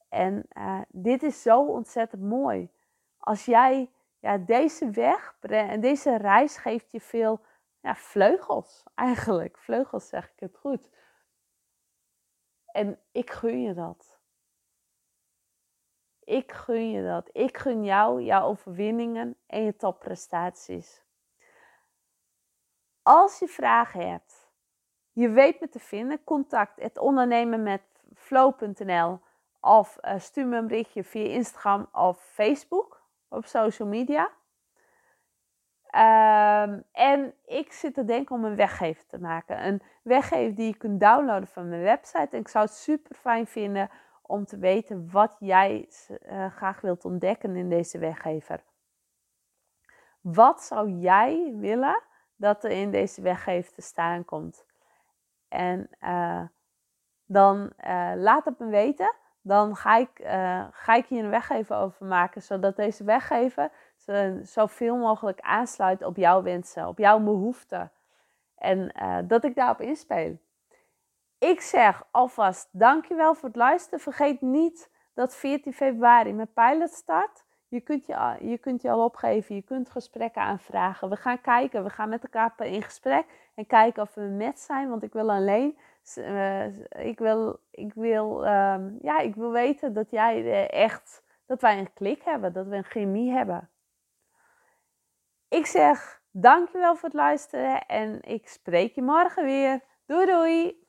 En 0.09 0.47
uh, 0.59 0.81
dit 0.89 1.23
is 1.23 1.43
zo 1.43 1.65
ontzettend 1.65 2.23
mooi. 2.23 2.71
Als 3.19 3.45
jij 3.45 3.91
ja, 4.19 4.39
deze 4.39 4.91
weg 4.91 5.37
en 5.41 5.81
deze 5.81 6.17
reis 6.17 6.57
geeft 6.57 6.93
je 6.93 7.01
veel 7.01 7.41
ja, 7.81 7.95
vleugels 7.95 8.83
eigenlijk. 8.95 9.59
Vleugels 9.59 10.09
zeg 10.09 10.25
ik 10.25 10.41
het 10.41 10.57
goed. 10.57 10.89
En 12.77 13.01
ik 13.13 13.31
gun 13.31 13.63
je 13.63 13.75
dat. 13.75 14.19
Ik 16.25 16.53
gun 16.53 16.91
je 16.91 17.03
dat. 17.03 17.29
Ik 17.33 17.57
gun 17.57 17.85
jou 17.85 18.23
jouw 18.23 18.47
overwinningen 18.47 19.37
en 19.47 19.63
je 19.63 19.77
topprestaties. 19.77 21.05
Als 23.03 23.39
je 23.39 23.47
vragen 23.49 24.11
hebt, 24.11 24.45
Je 25.13 25.29
weet 25.29 25.61
me 25.61 25.69
te 25.69 25.79
vinden. 25.79 26.25
Contact 26.25 26.81
het 26.81 26.99
ondernemen 26.99 27.63
met 27.63 27.83
flow.nl 28.15 29.21
of 29.61 29.99
uh, 30.01 30.19
stuur 30.19 30.47
me 30.47 30.57
een 30.57 30.67
berichtje 30.67 31.05
via 31.05 31.25
Instagram 31.25 31.89
of 31.93 32.23
Facebook 32.23 33.03
op 33.29 33.45
social 33.45 33.89
media. 33.89 34.33
Um, 35.97 36.85
en 36.93 37.35
ik 37.47 37.73
zit 37.73 37.95
te 37.95 38.05
denken 38.05 38.35
om 38.35 38.45
een 38.45 38.57
weggever 38.57 39.07
te 39.07 39.19
maken. 39.19 39.67
Een 39.67 39.83
weggever 40.03 40.55
die 40.55 40.67
je 40.67 40.77
kunt 40.77 41.01
downloaden 41.01 41.49
van 41.49 41.69
mijn 41.69 41.83
website. 41.83 42.29
En 42.31 42.39
ik 42.39 42.49
zou 42.49 42.65
het 42.65 42.75
super 42.75 43.17
fijn 43.17 43.47
vinden 43.47 43.91
om 44.23 44.45
te 44.45 44.59
weten 44.59 45.11
wat 45.11 45.37
jij 45.39 45.89
uh, 46.09 46.47
graag 46.47 46.81
wilt 46.81 47.05
ontdekken 47.05 47.57
in 47.57 47.69
deze 47.69 47.99
weggever. 47.99 48.63
Wat 50.21 50.63
zou 50.63 50.91
jij 50.91 51.55
willen 51.57 52.03
dat 52.37 52.65
er 52.65 52.71
in 52.71 52.91
deze 52.91 53.23
weggever 53.23 53.73
te 53.73 53.83
staan 53.83 54.25
komt? 54.25 54.67
En 55.49 55.91
uh, 56.03 56.43
dan 57.27 57.73
uh, 57.87 58.13
laat 58.15 58.45
het 58.45 58.59
me 58.59 58.67
weten. 58.67 59.15
Dan 59.41 59.77
ga 59.77 59.97
ik, 59.97 60.11
ga 60.71 60.95
ik 60.95 61.07
hier 61.07 61.25
een 61.25 61.31
weggever 61.31 61.77
over 61.77 62.07
maken, 62.07 62.43
zodat 62.43 62.77
deze 62.77 63.05
weggever 63.05 63.71
zoveel 64.43 64.97
mogelijk 64.97 65.41
aansluit 65.41 66.03
op 66.03 66.17
jouw 66.17 66.43
wensen, 66.43 66.89
op 66.89 66.99
jouw 66.99 67.21
behoeften. 67.21 67.91
En 68.55 68.93
dat 69.27 69.45
ik 69.45 69.55
daarop 69.55 69.81
inspeel. 69.81 70.39
Ik 71.39 71.61
zeg 71.61 72.05
alvast 72.11 72.69
dankjewel 72.73 73.35
voor 73.35 73.49
het 73.49 73.57
luisteren. 73.57 74.01
Vergeet 74.01 74.41
niet 74.41 74.91
dat 75.15 75.35
14 75.35 75.73
februari 75.73 76.33
mijn 76.33 76.53
pilot 76.53 76.91
start. 76.91 77.45
Je 77.69 77.81
kunt 77.81 78.07
je, 78.07 78.37
je 78.41 78.59
kunt 78.59 78.83
je 78.83 78.91
al 78.91 79.05
opgeven, 79.05 79.55
je 79.55 79.63
kunt 79.63 79.91
gesprekken 79.91 80.43
aanvragen. 80.43 81.09
We 81.09 81.17
gaan 81.17 81.41
kijken, 81.41 81.85
we 81.85 81.91
gaan 81.91 82.09
met 82.09 82.23
elkaar 82.23 82.67
in 82.67 82.83
gesprek 82.83 83.25
en 83.55 83.67
kijken 83.67 84.03
of 84.03 84.15
we 84.15 84.21
met 84.21 84.61
zijn. 84.61 84.89
Want 84.89 85.03
ik 85.03 85.13
wil 85.13 85.31
alleen, 85.31 85.79
uh, 86.19 86.67
ik 87.07 87.19
wil, 87.19 87.61
ik 87.71 87.95
wil, 87.95 88.47
um, 88.47 88.99
ja, 89.03 89.19
ik 89.19 89.35
wil 89.35 89.51
weten 89.51 89.93
dat 89.93 90.11
jij 90.11 90.69
echt, 90.69 91.23
dat 91.47 91.61
wij 91.61 91.79
een 91.79 91.93
klik 91.93 92.23
hebben, 92.23 92.53
dat 92.53 92.67
we 92.67 92.77
een 92.77 92.85
chemie 92.85 93.31
hebben. 93.31 93.71
Ik 95.49 95.67
zeg 95.67 96.21
dankjewel 96.31 96.95
voor 96.97 97.09
het 97.09 97.19
luisteren 97.19 97.87
en 97.87 98.23
ik 98.23 98.49
spreek 98.49 98.95
je 98.95 99.03
morgen 99.03 99.45
weer. 99.45 99.81
Doei 100.07 100.27
doei! 100.27 100.86